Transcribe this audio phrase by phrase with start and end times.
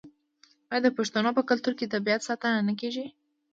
[0.71, 3.05] آیا د پښتنو په کلتور کې د طبیعت ساتنه نه کیږي؟